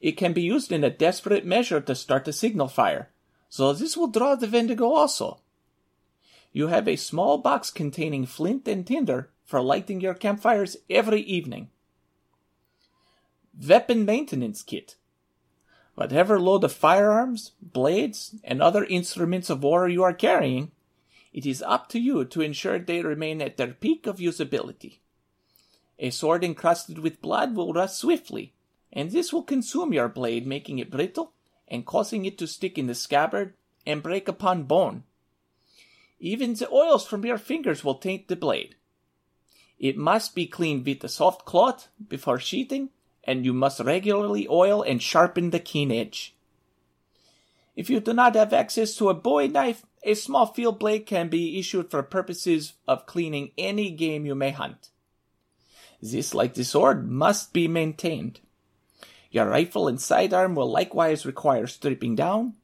it 0.00 0.12
can 0.12 0.33
be 0.33 0.43
used 0.43 0.71
in 0.71 0.85
a 0.85 0.90
desperate 0.90 1.45
measure 1.45 1.81
to 1.81 1.95
start 1.95 2.28
a 2.28 2.33
signal 2.33 2.69
fire, 2.69 3.11
so 3.49 3.73
this 3.73 3.97
will 3.97 4.07
draw 4.07 4.35
the 4.35 4.47
Wendigo 4.47 4.93
also. 4.93 5.40
You 6.52 6.69
have 6.69 6.88
a 6.88 6.97
small 6.97 7.38
box 7.38 7.71
containing 7.71 8.26
flint 8.26 8.67
and 8.69 8.87
tinder 8.87 9.31
for 9.45 9.61
lighting 9.61 10.00
your 10.00 10.14
campfires 10.14 10.76
every 10.88 11.23
evening. 11.23 11.69
Weapon 13.67 14.05
Maintenance 14.05 14.62
Kit 14.62 14.97
Whatever 15.95 16.38
load 16.38 16.62
of 16.62 16.73
firearms, 16.73 17.52
blades, 17.61 18.37
and 18.45 18.62
other 18.62 18.85
instruments 18.85 19.50
of 19.50 19.64
war 19.64 19.88
you 19.88 20.05
are 20.05 20.12
carrying, 20.12 20.71
it 21.33 21.45
is 21.45 21.61
up 21.62 21.88
to 21.88 21.99
you 21.99 22.25
to 22.25 22.40
ensure 22.40 22.78
they 22.78 23.02
remain 23.02 23.43
at 23.43 23.57
their 23.57 23.75
peak 23.75 24.07
of 24.07 24.19
usability. 24.19 24.99
A 25.99 26.11
sword 26.11 26.45
encrusted 26.45 27.00
with 27.00 27.21
blood 27.21 27.57
will 27.57 27.73
rust 27.73 27.99
swiftly, 27.99 28.55
and 28.92 29.11
this 29.11 29.33
will 29.33 29.42
consume 29.42 29.92
your 29.92 30.09
blade, 30.09 30.47
making 30.47 30.78
it 30.78 30.90
brittle 30.90 31.33
and 31.66 31.87
causing 31.87 32.25
it 32.25 32.38
to 32.38 32.47
stick 32.47 32.78
in 32.78 32.87
the 32.87 32.95
scabbard 32.95 33.54
and 33.87 34.02
break 34.02 34.28
upon 34.28 34.64
bone. 34.64 35.04
Even 36.18 36.54
the 36.54 36.71
oils 36.71 37.07
from 37.07 37.25
your 37.25 37.38
fingers 37.38 37.85
will 37.85 37.95
taint 37.95 38.28
the 38.28 38.37
blade. 38.37 38.75
It 39.78 39.97
must 39.97 40.35
be 40.35 40.47
cleaned 40.47 40.85
with 40.85 41.04
a 41.04 41.09
soft 41.09 41.45
cloth 41.45 41.88
before 42.09 42.40
sheathing, 42.40 42.90
and 43.23 43.45
you 43.45 43.52
must 43.52 43.80
regularly 43.80 44.49
oil 44.49 44.83
and 44.83 45.02
sharpen 45.02 45.50
the 45.50 45.61
keen 45.61 45.92
edge. 45.92 46.35
If 47.76 47.88
you 47.88 48.00
do 48.00 48.12
not 48.12 48.35
have 48.35 48.52
access 48.52 48.97
to 48.97 49.09
a 49.09 49.14
bowie 49.14 49.47
knife, 49.47 49.87
a 50.02 50.14
small 50.14 50.47
field 50.47 50.80
blade 50.80 51.07
can 51.07 51.28
be 51.28 51.59
issued 51.59 51.90
for 51.90 52.02
purposes 52.02 52.73
of 52.88 53.07
cleaning 53.07 53.52
any 53.57 53.90
game 53.90 54.26
you 54.26 54.35
may 54.35 54.50
hunt. 54.50 54.88
This, 56.02 56.35
like 56.35 56.54
the 56.54 56.64
sword, 56.64 57.09
must 57.09 57.52
be 57.52 57.68
maintained. 57.68 58.40
Your 59.30 59.47
rifle 59.47 59.88
and 59.88 60.00
sidearm 60.00 60.54
will 60.54 60.70
likewise 60.70 61.26
require 61.26 61.66
stripping 61.66 62.14
down, 62.14 62.54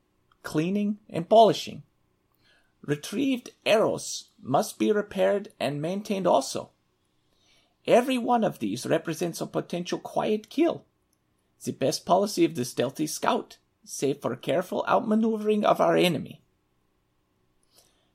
cleaning, 0.43 0.99
and 1.11 1.29
polishing. 1.29 1.83
Retrieved 2.83 3.51
arrows 3.65 4.29
must 4.43 4.79
be 4.79 4.93
repaired 4.93 5.51
and 5.59 5.81
maintained 5.81 6.27
also. 6.27 6.71
Every 7.87 8.19
one 8.19 8.45
of 8.45 8.59
these 8.59 8.87
represents 8.87 9.41
a 9.41 9.47
potential 9.47 9.99
quiet 9.99 10.49
kill. 10.49 10.85
The 11.65 11.73
best 11.73 12.07
policy 12.07 12.45
of 12.45 12.55
the 12.55 12.65
stealthy 12.65 13.07
scout, 13.07 13.59
save 13.85 14.21
for 14.21 14.37
careful 14.37 14.85
outmaneuvering 14.89 15.65
of 15.65 15.81
our 15.81 15.97
enemy. 15.97 16.41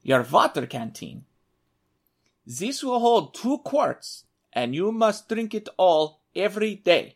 Your 0.01 0.23
water 0.23 0.65
canteen. 0.65 1.25
This 2.45 2.83
will 2.83 2.99
hold 2.99 3.35
two 3.35 3.59
quarts, 3.59 4.25
and 4.51 4.73
you 4.73 4.91
must 4.91 5.29
drink 5.29 5.53
it 5.53 5.69
all 5.77 6.21
every 6.35 6.75
day. 6.75 7.15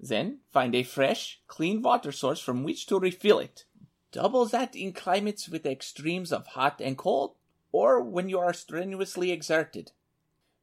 Then 0.00 0.40
find 0.50 0.74
a 0.74 0.82
fresh, 0.82 1.40
clean 1.48 1.82
water 1.82 2.12
source 2.12 2.40
from 2.40 2.62
which 2.62 2.86
to 2.86 2.98
refill 2.98 3.38
it. 3.38 3.64
Double 4.12 4.46
that 4.46 4.74
in 4.74 4.92
climates 4.92 5.48
with 5.48 5.66
extremes 5.66 6.32
of 6.32 6.46
hot 6.46 6.80
and 6.80 6.96
cold, 6.96 7.34
or 7.72 8.02
when 8.02 8.28
you 8.28 8.38
are 8.38 8.52
strenuously 8.52 9.30
exerted. 9.30 9.92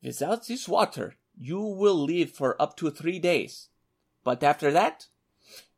Without 0.02 0.48
this 0.48 0.68
water, 0.68 1.16
you 1.38 1.60
will 1.60 2.06
live 2.06 2.32
for 2.32 2.60
up 2.62 2.78
to 2.78 2.90
three 2.90 3.20
days. 3.20 3.70
But 4.24 4.42
after 4.44 4.72
that, 4.72 5.08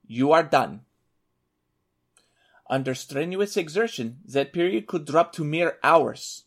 you 0.06 0.32
are 0.32 0.44
done. 0.44 0.82
Under 2.70 2.94
strenuous 2.94 3.58
exertion, 3.58 4.20
that 4.26 4.54
period 4.54 4.88
could 4.88 5.06
drop 5.06 5.34
to 5.34 5.44
mere 5.44 5.78
hours. 5.84 6.44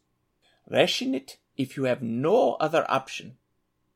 Ration 0.68 1.14
it 1.14 1.38
if 1.56 1.76
you 1.76 1.84
have 1.84 2.02
no 2.02 2.54
other 2.54 2.84
option. 2.90 3.36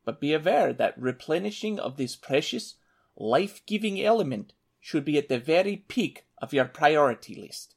But 0.04 0.20
be 0.20 0.34
aware 0.34 0.72
that 0.72 0.98
replenishing 0.98 1.78
of 1.78 1.96
this 1.96 2.16
precious, 2.16 2.74
life 3.16 3.64
giving 3.66 4.00
element 4.00 4.52
should 4.80 5.04
be 5.04 5.16
at 5.18 5.28
the 5.28 5.38
very 5.38 5.76
peak 5.76 6.24
of 6.38 6.52
your 6.52 6.66
priority 6.66 7.34
list. 7.34 7.74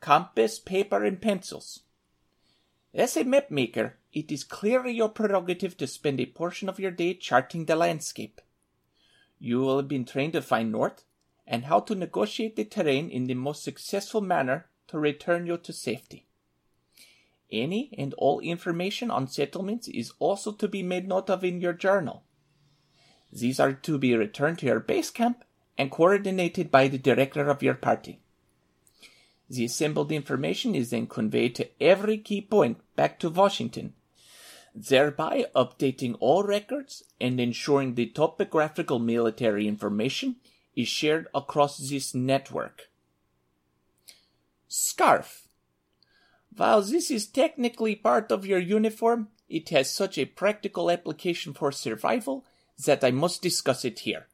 Compass, 0.00 0.58
paper, 0.58 1.04
and 1.04 1.20
pencils. 1.20 1.80
As 2.94 3.16
a 3.16 3.24
map 3.24 3.50
maker, 3.50 3.98
it 4.12 4.32
is 4.32 4.44
clearly 4.44 4.92
your 4.92 5.08
prerogative 5.08 5.76
to 5.76 5.86
spend 5.86 6.20
a 6.20 6.26
portion 6.26 6.68
of 6.68 6.80
your 6.80 6.90
day 6.90 7.14
charting 7.14 7.66
the 7.66 7.76
landscape. 7.76 8.40
You 9.38 9.60
will 9.60 9.76
have 9.76 9.88
been 9.88 10.04
trained 10.04 10.32
to 10.32 10.42
find 10.42 10.72
north 10.72 11.04
and 11.46 11.64
how 11.64 11.80
to 11.80 11.94
negotiate 11.94 12.56
the 12.56 12.64
terrain 12.64 13.10
in 13.10 13.24
the 13.24 13.34
most 13.34 13.62
successful 13.62 14.20
manner 14.20 14.66
to 14.88 14.98
return 14.98 15.46
you 15.46 15.58
to 15.58 15.72
safety. 15.72 16.26
Any 17.50 17.94
and 17.96 18.14
all 18.14 18.40
information 18.40 19.10
on 19.10 19.26
settlements 19.26 19.88
is 19.88 20.12
also 20.18 20.52
to 20.52 20.68
be 20.68 20.82
made 20.82 21.08
note 21.08 21.30
of 21.30 21.44
in 21.44 21.60
your 21.60 21.72
journal. 21.72 22.24
These 23.32 23.60
are 23.60 23.72
to 23.72 23.98
be 23.98 24.16
returned 24.16 24.58
to 24.60 24.66
your 24.66 24.80
base 24.80 25.10
camp 25.10 25.44
and 25.76 25.90
coordinated 25.90 26.70
by 26.70 26.88
the 26.88 26.98
director 26.98 27.48
of 27.48 27.62
your 27.62 27.74
party. 27.74 28.20
The 29.50 29.64
assembled 29.64 30.12
information 30.12 30.74
is 30.74 30.90
then 30.90 31.06
conveyed 31.06 31.54
to 31.56 31.68
every 31.82 32.18
key 32.18 32.42
point 32.42 32.78
back 32.96 33.18
to 33.20 33.30
Washington, 33.30 33.94
thereby 34.74 35.46
updating 35.54 36.16
all 36.20 36.42
records 36.42 37.02
and 37.20 37.40
ensuring 37.40 37.94
the 37.94 38.06
topographical 38.06 38.98
military 38.98 39.66
information 39.66 40.36
is 40.76 40.88
shared 40.88 41.28
across 41.34 41.78
this 41.78 42.14
network. 42.14 42.88
Scarf. 44.68 45.48
While 46.54 46.82
this 46.82 47.10
is 47.10 47.26
technically 47.26 47.94
part 47.94 48.30
of 48.30 48.44
your 48.44 48.58
uniform, 48.58 49.28
it 49.48 49.70
has 49.70 49.90
such 49.90 50.18
a 50.18 50.26
practical 50.26 50.90
application 50.90 51.54
for 51.54 51.72
survival 51.72 52.44
that 52.84 53.02
I 53.02 53.10
must 53.10 53.42
discuss 53.42 53.84
it 53.84 54.00
here. 54.00 54.26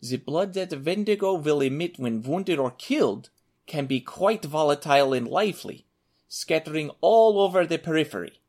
The 0.00 0.16
blood 0.16 0.54
that 0.54 0.72
a 0.72 0.78
Wendigo 0.78 1.34
will 1.34 1.60
emit 1.60 1.98
when 1.98 2.22
wounded 2.22 2.58
or 2.58 2.70
killed 2.70 3.30
can 3.66 3.86
be 3.86 4.00
quite 4.00 4.44
volatile 4.44 5.12
and 5.12 5.26
lively, 5.26 5.86
scattering 6.28 6.90
all 7.00 7.40
over 7.40 7.66
the 7.66 7.78
periphery. 7.78 8.40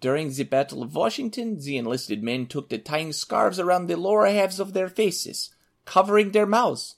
During 0.00 0.32
the 0.32 0.44
Battle 0.44 0.82
of 0.82 0.96
Washington, 0.96 1.60
the 1.60 1.76
enlisted 1.76 2.22
men 2.22 2.46
took 2.46 2.68
to 2.70 2.78
tying 2.78 3.12
scarves 3.12 3.60
around 3.60 3.86
the 3.86 3.96
lower 3.96 4.26
halves 4.26 4.58
of 4.58 4.72
their 4.72 4.88
faces, 4.88 5.54
covering 5.84 6.32
their 6.32 6.46
mouths. 6.46 6.96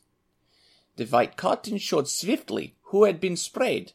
The 0.97 1.05
white 1.05 1.37
cotton 1.37 1.79
showed 1.79 2.09
swiftly 2.09 2.77
who 2.85 3.05
had 3.05 3.21
been 3.21 3.37
sprayed. 3.37 3.93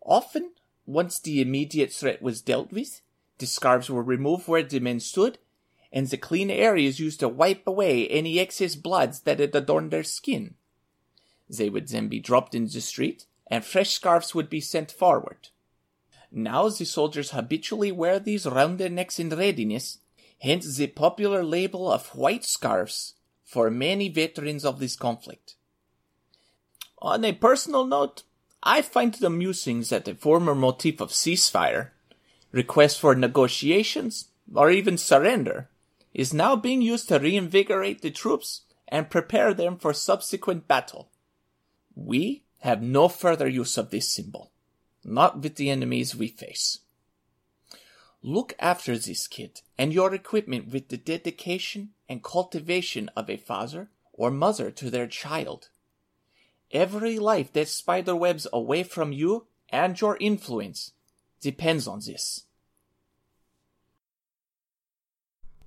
Often, 0.00 0.52
once 0.86 1.20
the 1.20 1.40
immediate 1.40 1.92
threat 1.92 2.22
was 2.22 2.40
dealt 2.40 2.72
with, 2.72 3.02
the 3.38 3.46
scarves 3.46 3.90
were 3.90 4.02
removed 4.02 4.48
where 4.48 4.62
the 4.62 4.80
men 4.80 5.00
stood, 5.00 5.38
and 5.92 6.06
the 6.08 6.16
clean 6.16 6.50
areas 6.50 7.00
used 7.00 7.20
to 7.20 7.28
wipe 7.28 7.66
away 7.66 8.08
any 8.08 8.38
excess 8.38 8.74
bloods 8.74 9.20
that 9.20 9.40
had 9.40 9.54
adorned 9.54 9.90
their 9.90 10.04
skin. 10.04 10.54
They 11.48 11.68
would 11.68 11.88
then 11.88 12.08
be 12.08 12.20
dropped 12.20 12.54
in 12.54 12.66
the 12.66 12.80
street, 12.80 13.26
and 13.46 13.64
fresh 13.64 13.90
scarves 13.90 14.34
would 14.34 14.48
be 14.48 14.60
sent 14.60 14.90
forward. 14.90 15.48
Now 16.30 16.68
the 16.70 16.86
soldiers 16.86 17.32
habitually 17.32 17.92
wear 17.92 18.18
these 18.18 18.46
round 18.46 18.78
their 18.78 18.88
necks 18.88 19.18
in 19.18 19.28
readiness, 19.28 19.98
hence 20.40 20.76
the 20.76 20.86
popular 20.86 21.44
label 21.44 21.92
of 21.92 22.14
white 22.14 22.44
scarves 22.44 23.14
for 23.44 23.70
many 23.70 24.08
veterans 24.08 24.64
of 24.64 24.78
this 24.78 24.96
conflict. 24.96 25.56
On 27.02 27.24
a 27.24 27.32
personal 27.32 27.84
note, 27.84 28.22
I 28.62 28.80
find 28.80 29.14
it 29.14 29.22
amusing 29.22 29.82
that 29.90 30.08
a 30.08 30.14
former 30.14 30.54
motif 30.54 31.00
of 31.00 31.10
ceasefire, 31.10 31.90
request 32.52 33.00
for 33.00 33.14
negotiations, 33.14 34.28
or 34.54 34.70
even 34.70 34.98
surrender, 34.98 35.68
is 36.14 36.34
now 36.34 36.54
being 36.54 36.82
used 36.82 37.08
to 37.08 37.18
reinvigorate 37.18 38.02
the 38.02 38.10
troops 38.10 38.62
and 38.88 39.10
prepare 39.10 39.54
them 39.54 39.78
for 39.78 39.94
subsequent 39.94 40.68
battle. 40.68 41.10
We 41.94 42.44
have 42.60 42.82
no 42.82 43.08
further 43.08 43.48
use 43.48 43.78
of 43.78 43.90
this 43.90 44.08
symbol, 44.08 44.52
not 45.02 45.42
with 45.42 45.56
the 45.56 45.70
enemies 45.70 46.14
we 46.14 46.28
face. 46.28 46.78
Look 48.22 48.54
after 48.60 48.96
this 48.96 49.26
kit 49.26 49.62
and 49.76 49.92
your 49.92 50.14
equipment 50.14 50.68
with 50.68 50.88
the 50.88 50.96
dedication 50.96 51.90
and 52.08 52.22
cultivation 52.22 53.10
of 53.16 53.28
a 53.28 53.36
father 53.36 53.90
or 54.12 54.30
mother 54.30 54.70
to 54.70 54.90
their 54.90 55.08
child. 55.08 55.70
Every 56.70 57.18
life 57.18 57.52
that 57.54 57.68
spiderwebs 57.68 58.46
away 58.52 58.84
from 58.84 59.12
you 59.12 59.46
and 59.70 60.00
your 60.00 60.16
influence 60.20 60.92
depends 61.42 61.86
on 61.86 62.00
this. 62.06 62.46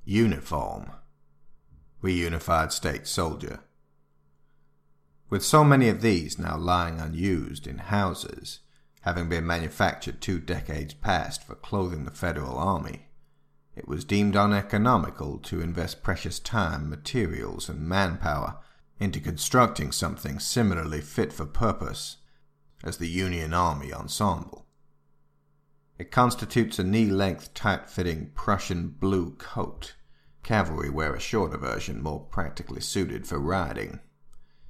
Uniform. 0.04 0.92
Reunified 2.02 2.72
State 2.72 3.08
Soldier. 3.08 3.60
With 5.30 5.44
so 5.44 5.64
many 5.64 5.90
of 5.90 6.02
these 6.02 6.40
now 6.40 6.58
lying 6.58 7.00
unused 7.00 7.68
in 7.68 7.80
houses, 7.80 8.60
having 9.02 9.28
been 9.28 9.46
manufactured 9.46 10.22
two 10.22 10.40
decades 10.40 10.94
past 10.94 11.44
for 11.44 11.56
clothing 11.56 12.06
the 12.06 12.12
Federal 12.12 12.58
Army, 12.58 13.08
it 13.76 13.88
was 13.88 14.06
deemed 14.06 14.36
uneconomical 14.36 15.38
to 15.40 15.60
invest 15.60 16.04
precious 16.04 16.40
time, 16.40 16.90
materials, 16.90 17.68
and 17.68 17.82
manpower 17.82 18.60
into 19.00 19.20
constructing 19.20 19.92
something 19.92 20.40
similarly 20.40 21.02
fit 21.02 21.34
for 21.34 21.46
purpose 21.46 22.18
as 22.84 22.98
the 22.98 23.10
Union 23.10 23.54
Army 23.54 23.92
Ensemble. 23.92 24.65
It 25.98 26.12
constitutes 26.12 26.80
a 26.80 26.84
knee 26.84 27.10
length, 27.10 27.54
tight 27.54 27.90
fitting 27.90 28.32
Prussian 28.36 28.90
blue 28.90 29.32
coat. 29.36 29.96
Cavalry 30.44 30.90
wear 30.90 31.16
a 31.16 31.20
shorter 31.20 31.58
version 31.58 32.04
more 32.04 32.20
practically 32.20 32.82
suited 32.82 33.26
for 33.26 33.40
riding 33.40 34.00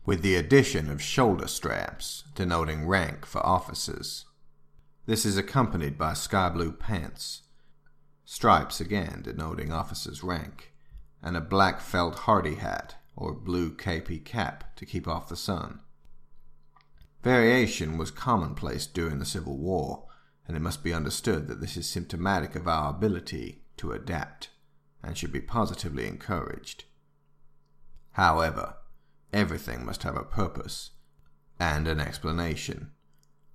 with 0.05 0.21
the 0.21 0.35
addition 0.35 0.89
of 0.89 1.01
shoulder 1.01 1.47
straps 1.47 2.23
denoting 2.35 2.87
rank 2.87 3.25
for 3.25 3.43
officers. 3.45 4.25
This 5.07 5.25
is 5.25 5.37
accompanied 5.37 5.97
by 5.97 6.13
sky 6.13 6.49
blue 6.49 6.71
pants, 6.71 7.43
stripes 8.23 8.79
again 8.79 9.21
denoting 9.23 9.71
officer's 9.71 10.23
rank, 10.23 10.73
and 11.23 11.35
a 11.35 11.41
black 11.41 11.81
felt 11.81 12.19
Hardee 12.19 12.55
hat 12.55 12.95
or 13.15 13.33
blue 13.33 13.71
kepi 13.71 14.23
cap 14.23 14.75
to 14.75 14.85
keep 14.85 15.07
off 15.07 15.29
the 15.29 15.35
sun. 15.35 15.79
Variation 17.23 17.97
was 17.97 18.11
commonplace 18.11 18.85
during 18.85 19.17
the 19.17 19.25
Civil 19.25 19.57
War, 19.57 20.04
and 20.47 20.55
it 20.55 20.61
must 20.61 20.83
be 20.83 20.93
understood 20.93 21.47
that 21.47 21.61
this 21.61 21.77
is 21.77 21.89
symptomatic 21.89 22.55
of 22.55 22.67
our 22.67 22.89
ability 22.89 23.63
to 23.77 23.91
adapt 23.91 24.49
and 25.03 25.17
should 25.17 25.31
be 25.31 25.41
positively 25.41 26.07
encouraged. 26.07 26.85
However, 28.11 28.75
Everything 29.35 29.85
must 29.85 30.03
have 30.03 30.15
a 30.15 30.23
purpose 30.23 30.91
and 31.59 31.89
an 31.89 31.99
explanation. 31.99 32.91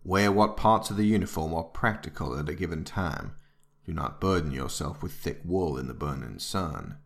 Wear 0.05 0.31
what 0.31 0.59
parts 0.59 0.91
of 0.91 0.99
the 0.99 1.07
uniform 1.07 1.55
are 1.55 1.65
practical 1.65 2.39
at 2.39 2.51
a 2.51 2.55
given 2.55 2.85
time. 2.85 3.33
Do 3.87 3.95
not 3.95 4.21
burden 4.21 4.53
yourself 4.53 5.03
with 5.03 5.15
thick 5.15 5.41
wool 5.43 5.79
in 5.79 5.89
the 5.89 5.95
burning 5.95 6.39
sun. 6.39 6.99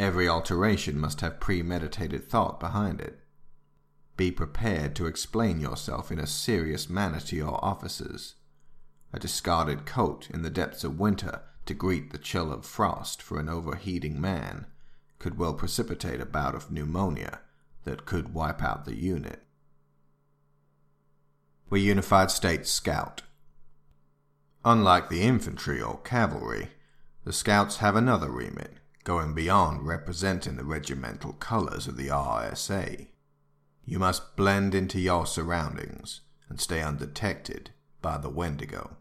Every 0.00 0.28
alteration 0.28 0.98
must 0.98 1.20
have 1.20 1.38
premeditated 1.38 2.28
thought 2.28 2.58
behind 2.58 3.00
it. 3.00 3.20
Be 4.16 4.32
prepared 4.32 4.96
to 4.96 5.06
explain 5.06 5.60
yourself 5.60 6.10
in 6.10 6.18
a 6.18 6.26
serious 6.26 6.90
manner 6.90 7.20
to 7.20 7.36
your 7.36 7.64
officers. 7.64 8.34
A 9.14 9.18
discarded 9.18 9.84
coat 9.84 10.28
in 10.30 10.42
the 10.42 10.50
depths 10.50 10.84
of 10.84 10.98
winter 10.98 11.42
to 11.66 11.74
greet 11.74 12.10
the 12.12 12.18
chill 12.18 12.52
of 12.52 12.64
frost 12.64 13.20
for 13.20 13.38
an 13.38 13.48
overheating 13.48 14.20
man 14.20 14.66
could 15.18 15.38
well 15.38 15.54
precipitate 15.54 16.20
a 16.20 16.26
bout 16.26 16.54
of 16.54 16.70
pneumonia 16.70 17.40
that 17.84 18.06
could 18.06 18.34
wipe 18.34 18.62
out 18.62 18.84
the 18.84 18.96
unit. 18.96 19.42
Reunified 21.70 22.30
States 22.30 22.70
Scout. 22.70 23.22
Unlike 24.64 25.08
the 25.08 25.22
infantry 25.22 25.80
or 25.80 25.98
cavalry, 25.98 26.70
the 27.24 27.32
Scouts 27.32 27.78
have 27.78 27.96
another 27.96 28.30
remit, 28.30 28.74
going 29.04 29.34
beyond 29.34 29.86
representing 29.86 30.56
the 30.56 30.64
regimental 30.64 31.32
colors 31.34 31.86
of 31.86 31.96
the 31.96 32.08
RSA. 32.08 33.08
You 33.84 33.98
must 33.98 34.36
blend 34.36 34.74
into 34.74 35.00
your 35.00 35.26
surroundings 35.26 36.20
and 36.48 36.60
stay 36.60 36.82
undetected 36.82 37.70
by 38.00 38.18
the 38.18 38.30
Wendigo. 38.30 38.96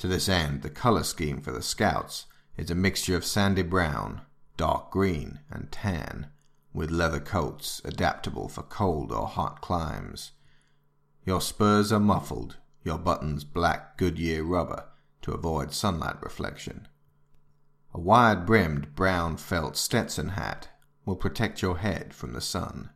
To 0.00 0.08
this 0.08 0.30
end, 0.30 0.62
the 0.62 0.70
color 0.70 1.02
scheme 1.02 1.42
for 1.42 1.52
the 1.52 1.60
Scouts 1.60 2.24
is 2.56 2.70
a 2.70 2.74
mixture 2.74 3.16
of 3.16 3.24
sandy 3.26 3.60
brown, 3.60 4.22
dark 4.56 4.90
green, 4.90 5.40
and 5.50 5.70
tan, 5.70 6.28
with 6.72 6.90
leather 6.90 7.20
coats 7.20 7.82
adaptable 7.84 8.48
for 8.48 8.62
cold 8.62 9.12
or 9.12 9.26
hot 9.26 9.60
climes. 9.60 10.32
Your 11.26 11.42
spurs 11.42 11.92
are 11.92 12.00
muffled, 12.00 12.56
your 12.82 12.96
buttons 12.96 13.44
black 13.44 13.98
Goodyear 13.98 14.42
rubber 14.42 14.84
to 15.20 15.32
avoid 15.32 15.74
sunlight 15.74 16.22
reflection. 16.22 16.88
A 17.92 18.00
wide 18.00 18.46
brimmed 18.46 18.94
brown 18.94 19.36
felt 19.36 19.76
Stetson 19.76 20.30
hat 20.30 20.68
will 21.04 21.16
protect 21.16 21.60
your 21.60 21.76
head 21.76 22.14
from 22.14 22.32
the 22.32 22.40
sun. 22.40 22.88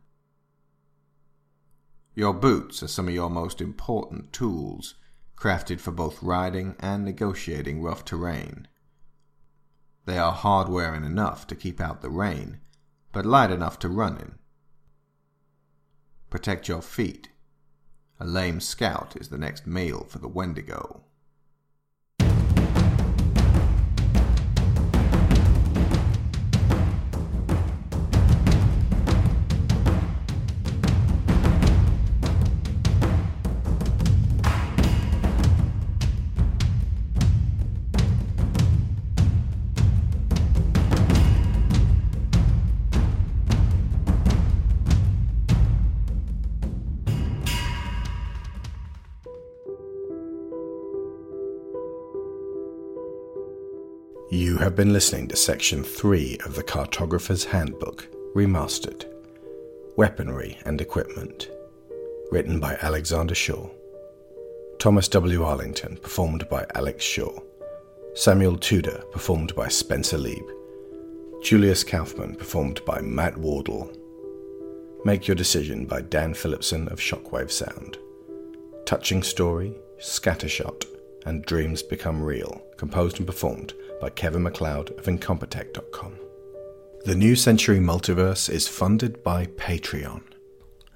Your 2.15 2.33
boots 2.33 2.81
are 2.81 2.87
some 2.87 3.07
of 3.07 3.13
your 3.13 3.29
most 3.29 3.61
important 3.61 4.33
tools, 4.33 4.95
crafted 5.35 5.79
for 5.79 5.91
both 5.91 6.23
riding 6.23 6.75
and 6.79 7.03
negotiating 7.03 7.81
rough 7.81 8.05
terrain. 8.05 8.67
They 10.05 10.17
are 10.17 10.31
hard 10.31 10.69
wearing 10.69 11.03
enough 11.03 11.47
to 11.47 11.55
keep 11.55 11.81
out 11.81 12.01
the 12.01 12.09
rain, 12.09 12.59
but 13.11 13.25
light 13.25 13.51
enough 13.51 13.79
to 13.79 13.89
run 13.89 14.17
in. 14.17 14.35
Protect 16.29 16.67
your 16.67 16.81
feet. 16.81 17.29
A 18.19 18.25
lame 18.25 18.59
scout 18.59 19.15
is 19.15 19.29
the 19.29 19.37
next 19.37 19.65
meal 19.65 20.05
for 20.09 20.19
the 20.19 20.27
Wendigo. 20.27 21.03
Have 54.65 54.75
been 54.75 54.93
listening 54.93 55.27
to 55.27 55.35
Section 55.35 55.83
3 55.83 56.39
of 56.43 56.55
the 56.55 56.63
Cartographer's 56.63 57.43
Handbook, 57.43 58.07
Remastered 58.33 59.05
Weaponry 59.95 60.57
and 60.65 60.81
Equipment, 60.81 61.51
written 62.31 62.59
by 62.59 62.75
Alexander 62.81 63.35
Shaw. 63.35 63.69
Thomas 64.79 65.07
W. 65.09 65.43
Arlington, 65.43 65.97
performed 65.97 66.49
by 66.49 66.65
Alex 66.73 67.05
Shaw. 67.05 67.39
Samuel 68.15 68.57
Tudor, 68.57 69.03
performed 69.11 69.53
by 69.53 69.67
Spencer 69.67 70.17
Leeb. 70.17 70.49
Julius 71.43 71.83
Kaufman, 71.83 72.33
performed 72.33 72.83
by 72.85 73.01
Matt 73.01 73.37
Wardle. 73.37 73.95
Make 75.05 75.27
Your 75.27 75.35
Decision 75.35 75.85
by 75.85 76.01
Dan 76.01 76.33
Phillipson 76.33 76.87
of 76.87 76.97
Shockwave 76.97 77.51
Sound. 77.51 77.99
Touching 78.87 79.21
Story, 79.21 79.75
Scattershot, 79.99 80.85
and 81.25 81.43
Dreams 81.45 81.83
Become 81.83 82.23
Real, 82.23 82.61
composed 82.77 83.17
and 83.17 83.27
performed 83.27 83.73
by 83.99 84.09
Kevin 84.09 84.43
MacLeod 84.43 84.91
of 84.97 85.05
Incompetech.com. 85.05 86.19
The 87.05 87.15
New 87.15 87.35
Century 87.35 87.79
Multiverse 87.79 88.49
is 88.49 88.67
funded 88.67 89.23
by 89.23 89.45
Patreon. 89.45 90.21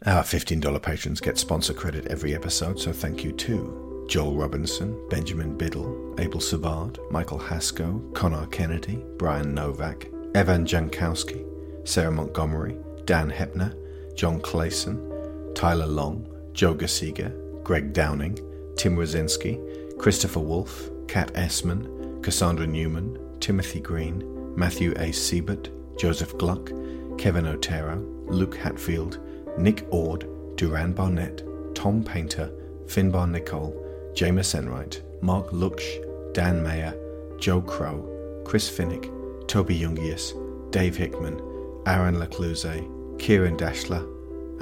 Our 0.06 0.24
$15 0.24 0.82
patrons 0.82 1.20
get 1.20 1.38
sponsor 1.38 1.74
credit 1.74 2.08
every 2.08 2.34
episode, 2.34 2.80
so 2.80 2.92
thank 2.92 3.24
you 3.24 3.32
to 3.34 4.06
Joel 4.10 4.36
Robinson, 4.36 5.08
Benjamin 5.10 5.56
Biddle, 5.58 6.16
Abel 6.20 6.40
Savard, 6.40 6.98
Michael 7.12 7.40
Hasko, 7.40 8.14
Conar 8.16 8.48
Kennedy, 8.48 9.04
Bryan 9.18 9.54
Novak, 9.54 10.08
Evan 10.34 10.66
Jankowski, 10.66 11.46
Sarah 11.88 12.12
Montgomery, 12.12 12.76
Dan 13.06 13.30
Hoeppner, 13.30 13.76
John 14.16 14.42
Claesson, 14.42 15.54
Tylor 15.54 15.86
Long, 15.86 16.28
Jo 16.54 16.74
Gisiger, 16.74 17.32
Greg 17.64 17.94
Downing, 17.94 18.36
Tim 18.78 18.96
Rozinski, 18.96 19.58
Christopher 20.00 20.40
Wolfe, 20.40 20.90
Kat 21.10 21.30
Essmann, 21.36 22.22
Cassandra 22.22 22.66
Newman, 22.66 23.20
Timothy 23.42 23.82
Green, 23.82 24.24
Matthew 24.56 24.92
A. 24.92 25.12
Seibert, 25.12 25.68
Joseph 26.00 26.38
Gluck, 26.38 26.72
Kevin 27.18 27.46
Otero, 27.46 27.98
Luke 28.28 28.56
Hatfield, 28.56 29.20
Nick 29.58 29.86
Ord, 29.92 30.26
Duran 30.56 30.94
Barnett, 30.94 31.44
Tom 31.76 32.02
Painter, 32.02 32.50
Finbar 32.86 33.30
Nicholl, 33.30 33.74
Jamas 34.14 34.56
Enright, 34.56 35.02
Marc 35.22 35.50
Lucksch, 35.52 36.34
Dan 36.34 36.64
Mayer, 36.64 36.96
Joe 37.38 37.62
Crow, 37.62 38.42
Chris 38.46 38.70
Finik, 38.70 39.12
Toby 39.50 39.82
Jungius, 39.82 40.32
Dave 40.72 40.96
Hickman, 40.96 41.42
Aaron 41.86 42.16
LaCluyze, 42.16 43.20
Ciaran 43.20 43.58
Dachtler, 43.58 44.08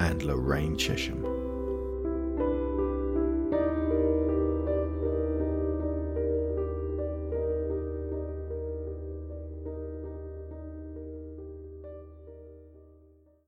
and 0.00 0.24
Lorraine 0.24 0.76
Chisholm. 0.76 1.37